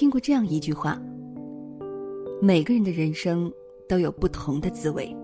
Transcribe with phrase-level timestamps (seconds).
[0.00, 0.98] 听过这样一句话：
[2.40, 3.52] 每个人的人生
[3.86, 5.14] 都有不同的滋味，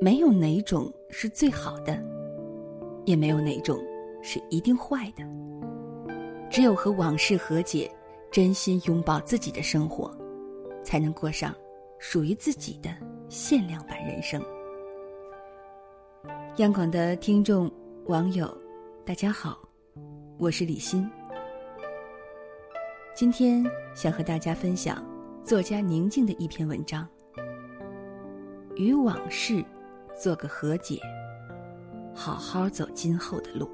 [0.00, 1.96] 没有哪种是最好的，
[3.04, 3.78] 也没有哪种
[4.20, 5.22] 是一定坏的。
[6.50, 7.88] 只有和往事和解，
[8.32, 10.12] 真心拥抱自己的生活，
[10.82, 11.54] 才能过上
[12.00, 12.90] 属于自己的
[13.28, 14.42] 限量版人生。
[16.56, 17.70] 央广的听众
[18.06, 18.52] 网友，
[19.06, 19.56] 大家好，
[20.36, 21.08] 我是李欣。
[23.14, 23.62] 今天
[23.94, 25.04] 想和大家分享
[25.44, 27.06] 作家宁静的一篇文章，
[28.74, 29.62] 与往事
[30.16, 30.98] 做个和解，
[32.14, 33.68] 好好走今后的路。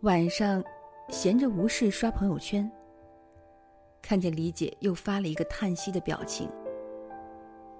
[0.00, 0.62] 晚上
[1.10, 2.68] 闲着无事刷朋友圈，
[4.02, 6.50] 看见李姐又发了一个叹息的表情。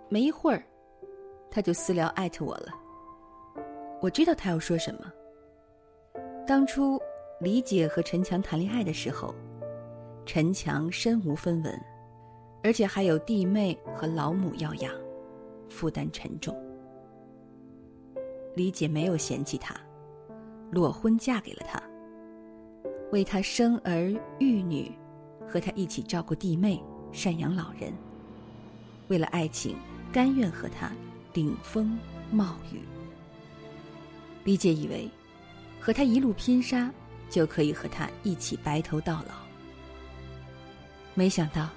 [0.08, 0.62] 没一会儿，
[1.50, 2.72] 她就私聊艾特我了。
[4.02, 5.12] 我知道他要说什么。
[6.44, 7.00] 当初
[7.40, 9.32] 李姐和陈强谈恋爱的时候，
[10.26, 11.80] 陈强身无分文，
[12.64, 14.92] 而且还有弟妹和老母要养，
[15.68, 16.52] 负担沉重。
[18.56, 19.72] 李姐没有嫌弃他，
[20.72, 21.80] 裸婚嫁给了他，
[23.12, 24.90] 为他生儿育女，
[25.48, 27.92] 和他一起照顾弟妹、赡养老人。
[29.06, 29.76] 为了爱情，
[30.12, 30.90] 甘愿和他
[31.32, 31.96] 顶风
[32.32, 32.80] 冒雨。
[34.44, 35.08] 李姐以为，
[35.80, 36.90] 和他一路拼杀，
[37.30, 39.34] 就可以和他一起白头到老。
[41.14, 41.68] 没想到，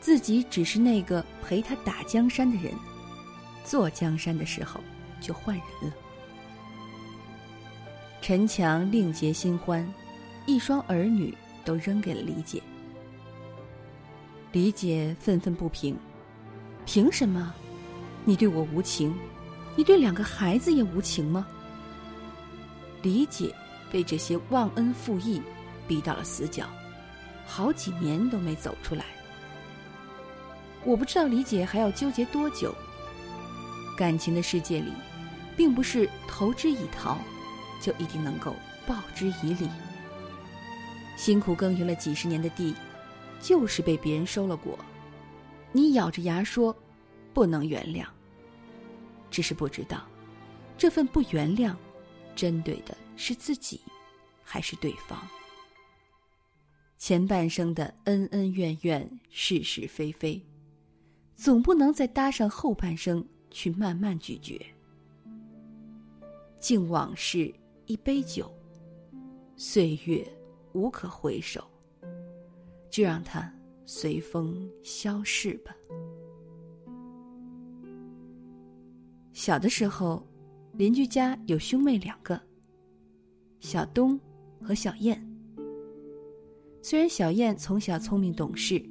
[0.00, 2.72] 自己只是那个陪他打江山的人，
[3.64, 4.80] 坐江山的时候
[5.20, 5.94] 就换人了。
[8.20, 9.86] 陈强另结新欢，
[10.46, 11.32] 一双儿女
[11.64, 12.62] 都扔给了李姐。
[14.50, 15.96] 李姐愤愤不平
[16.86, 17.54] ：“凭什么？
[18.24, 19.14] 你对我无情，
[19.76, 21.46] 你对两个孩子也无情吗？”
[23.04, 23.54] 李姐
[23.92, 25.42] 被这些忘恩负义
[25.86, 26.66] 逼到了死角，
[27.44, 29.04] 好几年都没走出来。
[30.84, 32.74] 我不知道李姐还要纠结多久。
[33.94, 34.90] 感情的世界里，
[35.54, 37.18] 并不是投之以桃，
[37.78, 38.56] 就一定能够
[38.86, 39.68] 报之以李。
[41.14, 42.74] 辛苦耕耘了几十年的地，
[43.38, 44.78] 就是被别人收了果，
[45.72, 46.74] 你咬着牙说
[47.34, 48.06] 不能原谅。
[49.30, 50.06] 只是不知道，
[50.78, 51.74] 这份不原谅。
[52.34, 53.80] 针对的是自己，
[54.42, 55.16] 还是对方？
[56.98, 60.40] 前半生的恩恩怨怨、是是非非，
[61.36, 64.60] 总不能再搭上后半生去慢慢咀嚼。
[66.58, 67.52] 敬往事
[67.86, 68.50] 一杯酒，
[69.56, 70.26] 岁月
[70.72, 71.62] 无可回首，
[72.88, 73.52] 就让它
[73.84, 75.74] 随风消逝吧。
[79.32, 80.26] 小的时候。
[80.76, 82.40] 邻居家有兄妹两个，
[83.60, 84.18] 小东
[84.60, 85.24] 和小燕。
[86.82, 88.84] 虽然小燕从小聪明懂事，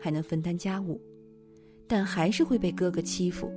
[0.00, 0.98] 还能分担家务，
[1.86, 3.52] 但还是会被哥哥欺负。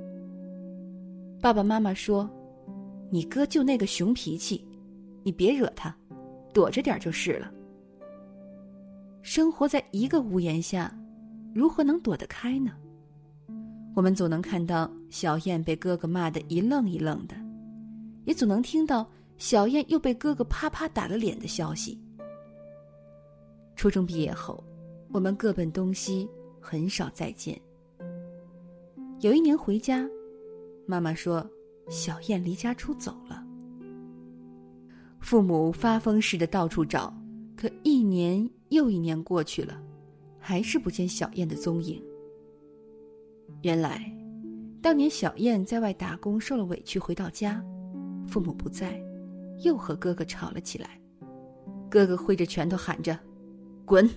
[1.40, 2.28] 爸爸妈妈说
[3.10, 4.62] ：“你哥就那个熊脾气，
[5.22, 5.96] 你别惹他，
[6.52, 7.50] 躲着点就是了。”
[9.22, 10.94] 生活在一个屋檐下，
[11.54, 12.72] 如何能躲得开呢？
[13.96, 17.34] 我们总能看到小燕被哥哥骂得一愣一愣的。
[18.24, 21.98] 也总能听到小燕又被哥哥啪啪打了脸的消息。
[23.74, 24.62] 初中毕业后，
[25.10, 26.28] 我们各奔东西，
[26.60, 27.60] 很少再见。
[29.20, 30.08] 有一年回家，
[30.86, 31.48] 妈妈说
[31.88, 33.44] 小燕离家出走了。
[35.20, 37.12] 父母发疯似的到处找，
[37.56, 39.80] 可一年又一年过去了，
[40.38, 42.02] 还是不见小燕的踪影。
[43.62, 44.12] 原来，
[44.80, 47.64] 当年小燕在外打工受了委屈，回到家。
[48.26, 49.02] 父母不在，
[49.62, 50.98] 又和哥哥吵了起来。
[51.90, 53.18] 哥哥挥着拳头喊着
[53.84, 54.08] ：“滚！”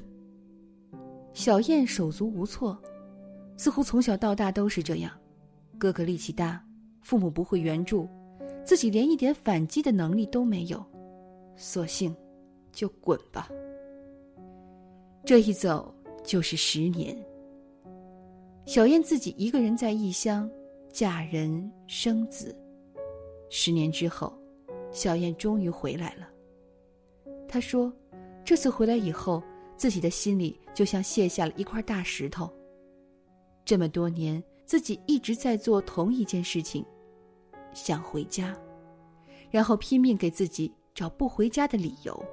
[1.33, 2.81] 小燕手足无措，
[3.57, 5.12] 似乎从小到大都是这样。
[5.77, 6.63] 哥哥力气大，
[7.01, 8.07] 父母不会援助，
[8.63, 10.81] 自己连一点反击的能力都没有，
[11.57, 12.15] 索性
[12.71, 13.50] 就滚吧。
[15.25, 15.94] 这一走
[16.24, 17.18] 就是十年。
[18.65, 20.50] 小燕自己一个人在异乡，
[20.91, 22.56] 嫁人生子。
[23.50, 24.33] 十年之后，
[24.92, 26.27] 小燕终于回来了。
[27.47, 27.92] 她说
[28.44, 29.42] ：“这次回来以后，
[29.77, 32.51] 自己的心里就像卸下了一块大石头。
[33.63, 36.86] 这么多年，自己一直在做同一件事情，
[37.74, 38.56] 想回家，
[39.50, 42.25] 然后拼命给自己找不回家的理由。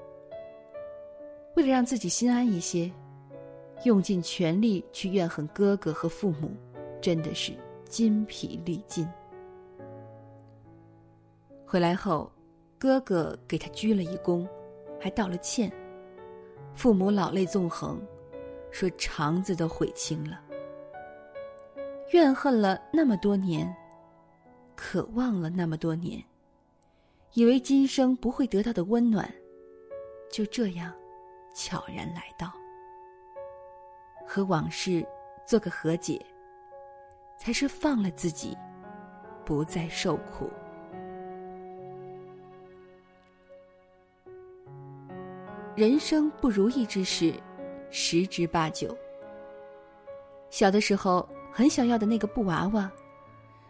[1.57, 2.91] 为了让自己心安一些，
[3.85, 6.51] 用尽全力去怨恨哥哥和父母，
[7.01, 7.53] 真的是
[7.89, 9.07] 筋疲力尽。”
[11.73, 12.31] 回来后，
[12.79, 14.47] 哥哥给他鞠了一躬，
[15.01, 15.73] 还道了歉。
[16.75, 17.99] 父母老泪纵横，
[18.71, 20.39] 说肠子都悔青了，
[22.11, 23.75] 怨恨了那么多年，
[24.77, 26.23] 渴望了那么多年，
[27.33, 29.27] 以为今生不会得到的温暖，
[30.31, 30.93] 就这样
[31.55, 32.53] 悄然来到。
[34.29, 35.03] 和往事
[35.47, 36.21] 做个和解，
[37.39, 38.55] 才是放了自己，
[39.43, 40.51] 不再受苦。
[45.75, 47.33] 人生不如意之事，
[47.91, 48.95] 十之八九。
[50.51, 52.93] 小的时候很想要的那个布娃娃，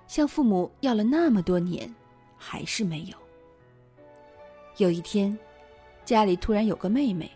[0.08, 1.92] 向父母要了那么多年，
[2.36, 3.16] 还是没有。
[4.78, 5.38] 有一天，
[6.04, 7.30] 家里突然有个妹妹，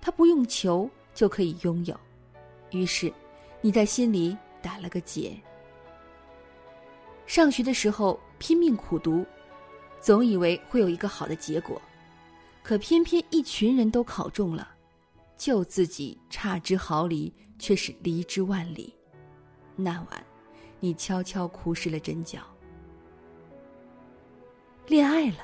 [0.00, 1.94] 她不用求就可以拥有，
[2.70, 3.12] 于是
[3.60, 5.36] 你在心里打了个结。
[7.26, 9.22] 上学的时候拼命苦读，
[10.00, 11.78] 总以为会有一个好的结果。
[12.62, 14.68] 可偏偏一群人都考中了，
[15.36, 18.94] 就自己差之毫厘，却是离之万里。
[19.74, 20.24] 那晚，
[20.78, 22.40] 你悄悄哭湿了针脚。
[24.86, 25.38] 恋爱了，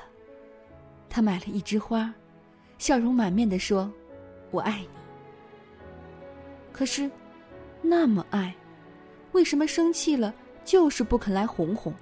[1.09, 2.13] 他买了一枝花，
[2.77, 3.91] 笑容满面的说
[4.51, 4.89] ：“我爱你。”
[6.71, 7.09] 可是，
[7.81, 8.55] 那么爱，
[9.33, 10.33] 为什么生气了
[10.63, 11.93] 就是不肯来哄哄？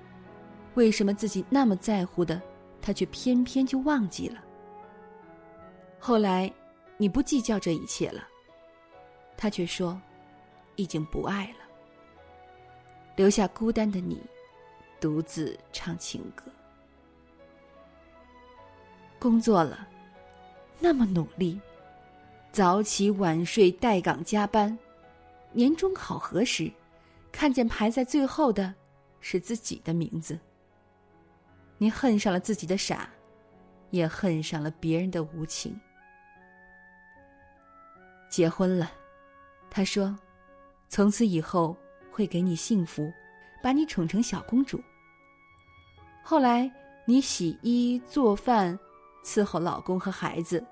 [0.75, 2.39] 为什么自己那么在乎的，
[2.79, 4.43] 他却偏偏就忘记了？
[5.99, 6.51] 后来，
[6.97, 8.27] 你不计较这一切了，
[9.35, 9.99] 他却说，
[10.75, 11.57] 已经不爱了，
[13.15, 14.21] 留下孤单的你，
[14.99, 16.45] 独自唱情歌。
[19.19, 19.87] 工作了，
[20.79, 21.59] 那么努力，
[22.51, 24.77] 早起晚睡，待岗加班，
[25.51, 26.71] 年终考核时，
[27.31, 28.73] 看见排在最后的，
[29.19, 30.39] 是自己的名字。
[31.79, 33.09] 你恨上了自己的傻，
[33.89, 35.79] 也恨上了别人的无情。
[38.29, 38.91] 结婚了，
[39.69, 40.15] 他说
[40.89, 41.75] ：“从此以后
[42.11, 43.11] 会给你幸福，
[43.63, 44.81] 把你宠成小公主。”
[46.23, 46.69] 后来
[47.05, 48.77] 你洗衣做饭，
[49.23, 50.63] 伺候老公和孩子，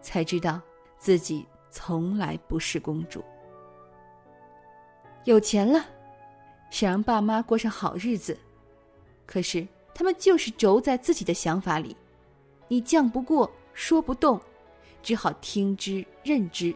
[0.00, 0.60] 才知道
[0.98, 3.24] 自己从来不是公主。
[5.24, 5.84] 有钱了，
[6.70, 8.36] 想让爸妈过上好日子，
[9.24, 9.64] 可是
[9.94, 11.96] 他们就是轴在自己的想法里，
[12.66, 14.40] 你犟不过，说不动。
[15.02, 16.74] 只好听之任之。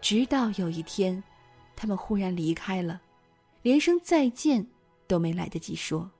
[0.00, 1.22] 直到有一天，
[1.76, 3.00] 他们忽然离开了，
[3.62, 4.66] 连声再见
[5.06, 6.10] 都没来得及说。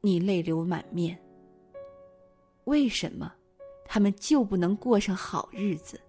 [0.00, 1.18] 你泪流满面。
[2.64, 3.32] 为什么
[3.84, 6.00] 他们就不能过上好日子？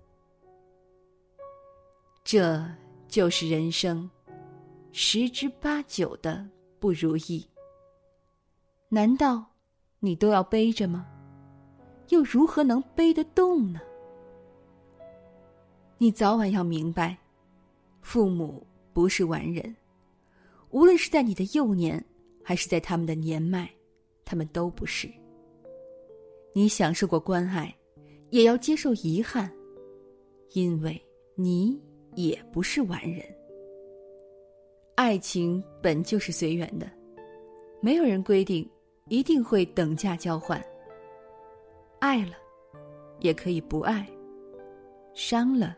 [2.24, 2.64] 这
[3.08, 4.10] 就是人生，
[4.92, 6.48] 十之八九的
[6.80, 7.48] 不如意。
[8.90, 9.46] 难道
[10.00, 11.08] 你都要背着吗？
[12.10, 13.80] 又如何能背得动呢？
[15.98, 17.18] 你早晚要明白，
[18.02, 19.76] 父母不是完人，
[20.70, 22.04] 无论是在你的幼年，
[22.44, 23.70] 还是在他们的年迈，
[24.26, 25.10] 他们都不是。
[26.54, 27.74] 你享受过关爱，
[28.32, 29.52] 也要接受遗憾，
[30.52, 31.02] 因为
[31.36, 31.82] 你
[32.16, 33.24] 也不是完人。
[34.96, 36.88] 爱情本就是随缘的，
[37.82, 38.70] 没有人规定
[39.08, 40.64] 一定会等价交换。
[42.04, 42.34] 爱了，
[43.22, 44.04] 也可以不爱；
[45.14, 45.74] 伤了，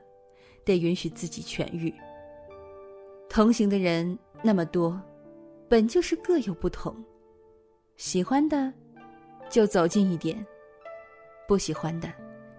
[0.64, 1.94] 得允许自己痊愈。
[3.30, 5.00] 同行的人那么多，
[5.70, 6.96] 本就是各有不同。
[7.96, 8.74] 喜欢的，
[9.52, 10.44] 就走近一点；
[11.48, 12.12] 不喜欢的，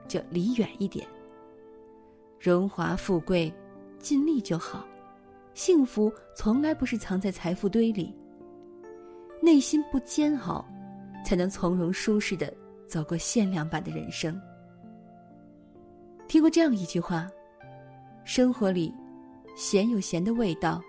[0.07, 1.05] 就离远一点。
[2.39, 3.53] 荣华富贵，
[3.99, 4.87] 尽力就好。
[5.55, 8.15] 幸福从来不是藏在财富堆里。
[9.43, 10.65] 内心不煎熬，
[11.25, 12.55] 才能从容舒适的。
[12.89, 14.41] 走过限量版的人生，
[16.29, 17.29] 听过这样一句话：
[18.25, 18.95] 生活里，
[19.57, 20.81] 咸有咸的味道，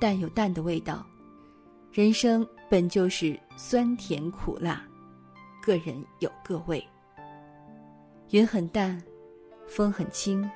[0.00, 1.06] 淡有淡的味道。
[1.92, 4.82] 人生本就是酸甜苦辣，
[5.62, 6.86] 个人有各味。
[8.30, 9.00] 云很淡，
[9.66, 10.48] 风很轻，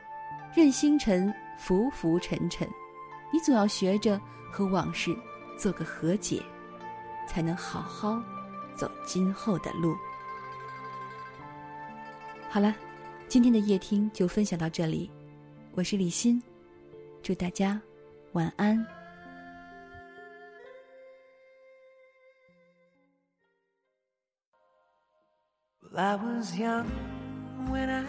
[0.55, 2.69] 任星辰浮浮沉沉，
[3.33, 4.21] 你总要学着
[4.51, 5.17] 和往事
[5.57, 6.43] 做个和解，
[7.27, 8.23] 才能好好
[8.75, 9.97] 走今后的路。
[12.53, 12.77] 好了
[13.29, 15.11] 今天的夜听就分享到这里
[15.75, 16.39] 我是李欣
[17.23, 17.81] 祝大家
[18.33, 18.87] 晚安
[25.95, 26.85] i was young
[27.71, 28.05] when i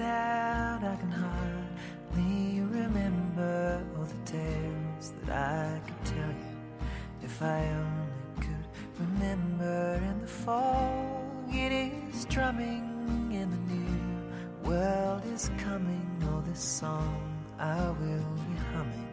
[0.00, 6.54] out i can hardly remember all the tales that i could tell you
[7.24, 7.66] if i
[9.00, 10.28] remember in the
[11.50, 12.91] it is drumming
[15.32, 17.22] is coming, oh, this song
[17.58, 19.08] I will be humming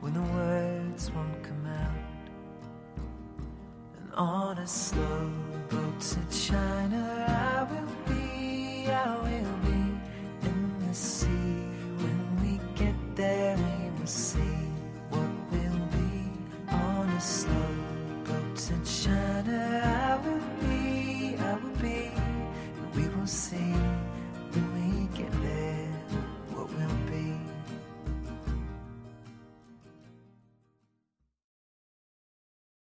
[0.00, 1.94] when the words won't come out.
[3.96, 5.30] And on a slow
[5.70, 9.69] boat to China, I will be, I will be.